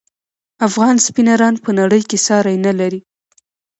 [0.67, 2.99] افغان سپینران په نړۍ کې ساری نلري.